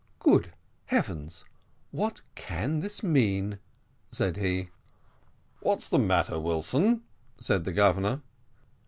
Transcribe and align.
"Good 0.17 0.53
heavens! 0.87 1.45
what 1.91 2.21
can 2.33 2.79
this 2.79 3.03
mean?" 3.03 3.59
said 4.09 4.37
he. 4.37 4.71
"What's 5.59 5.89
the 5.89 5.99
matter, 5.99 6.39
Wilson?" 6.39 7.03
said 7.37 7.65
the 7.65 7.71
Governor. 7.71 8.23